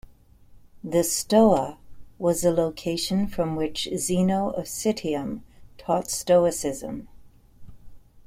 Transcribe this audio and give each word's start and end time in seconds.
The 0.83 1.03
Stoa 1.03 1.77
was 2.17 2.41
the 2.41 2.49
location 2.51 3.27
from 3.27 3.55
which 3.55 3.87
Zeno 3.97 4.49
of 4.49 4.65
Citium 4.65 5.41
taught 5.77 6.09
Stoicism. 6.09 7.07